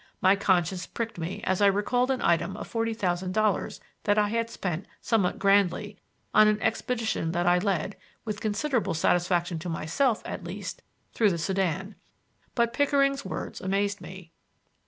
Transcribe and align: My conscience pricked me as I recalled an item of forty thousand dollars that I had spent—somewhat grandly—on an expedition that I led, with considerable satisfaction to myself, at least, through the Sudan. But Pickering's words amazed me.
My 0.19 0.35
conscience 0.35 0.87
pricked 0.87 1.19
me 1.19 1.43
as 1.43 1.61
I 1.61 1.67
recalled 1.67 2.09
an 2.09 2.23
item 2.23 2.57
of 2.57 2.67
forty 2.67 2.95
thousand 2.95 3.35
dollars 3.35 3.79
that 4.05 4.17
I 4.17 4.29
had 4.29 4.49
spent—somewhat 4.49 5.37
grandly—on 5.37 6.47
an 6.47 6.59
expedition 6.59 7.33
that 7.33 7.45
I 7.45 7.59
led, 7.59 7.95
with 8.25 8.41
considerable 8.41 8.95
satisfaction 8.95 9.59
to 9.59 9.69
myself, 9.69 10.23
at 10.25 10.43
least, 10.43 10.81
through 11.13 11.29
the 11.29 11.37
Sudan. 11.37 11.93
But 12.55 12.73
Pickering's 12.73 13.23
words 13.25 13.61
amazed 13.61 14.01
me. 14.01 14.31